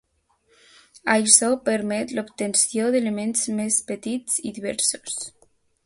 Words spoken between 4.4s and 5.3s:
i diversos.